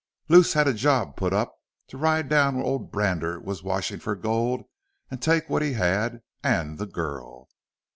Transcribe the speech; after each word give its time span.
Luce 0.29 0.53
had 0.53 0.67
a 0.67 0.73
job 0.73 1.15
put 1.15 1.31
up 1.31 1.53
to 1.87 1.95
ride 1.95 2.27
down 2.27 2.55
where 2.55 2.65
ole 2.65 2.79
Brander 2.79 3.39
was 3.39 3.61
washin' 3.61 3.99
fer 3.99 4.15
gold, 4.15 4.63
take 5.19 5.47
what 5.47 5.61
he 5.61 5.73
had 5.73 6.23
AN' 6.43 6.77
the 6.77 6.87
girl. 6.87 7.47